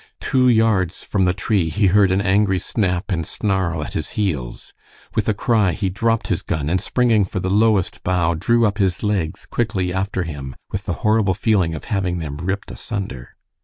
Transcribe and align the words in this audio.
Two 0.19 0.49
yards 0.49 1.03
from 1.03 1.25
the 1.25 1.33
tree 1.35 1.69
he 1.69 1.85
heard 1.85 2.11
an 2.11 2.21
angry 2.21 2.57
snap 2.57 3.11
and 3.11 3.23
snarl 3.23 3.83
at 3.83 3.93
his 3.93 4.09
heels. 4.17 4.73
With 5.13 5.29
a 5.29 5.35
cry, 5.35 5.73
he 5.73 5.89
dropped 5.91 6.29
his 6.29 6.41
gun, 6.41 6.71
and 6.71 6.81
springing 6.81 7.23
for 7.23 7.39
the 7.39 7.51
lowest 7.53 8.01
bough, 8.03 8.33
drew 8.33 8.65
up 8.65 8.79
his 8.79 9.03
legs 9.03 9.45
quickly 9.45 9.93
after 9.93 10.23
him 10.23 10.55
with 10.71 10.85
the 10.85 10.93
horrible 11.05 11.35
feeling 11.35 11.75
of 11.75 11.83
having 11.85 12.17
them 12.17 12.37
ripped 12.37 12.71
asunder. 12.71 13.35